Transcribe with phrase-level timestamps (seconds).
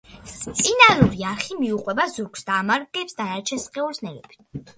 [0.29, 4.67] სპინალური არხი მიუყვება ზურგს და ამარაგებს დანარჩენ სხეულს ნერვებით.